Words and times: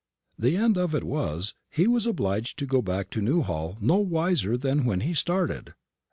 The 0.39 0.57
end 0.57 0.79
of 0.79 0.95
it 0.95 1.03
was, 1.03 1.53
he 1.69 1.85
was 1.85 2.07
obliged 2.07 2.57
to 2.57 2.65
go 2.65 2.81
back 2.81 3.11
to 3.11 3.21
Newhall 3.21 3.77
no 3.79 3.97
wiser 3.97 4.57
than 4.57 4.83
when 4.85 5.01
he 5.01 5.13
started." 5.13 5.75